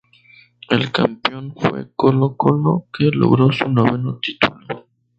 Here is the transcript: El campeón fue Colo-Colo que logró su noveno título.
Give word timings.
El 0.67 0.91
campeón 0.91 1.53
fue 1.55 1.93
Colo-Colo 1.95 2.87
que 2.91 3.11
logró 3.15 3.51
su 3.51 3.69
noveno 3.69 4.17
título. 4.17 4.87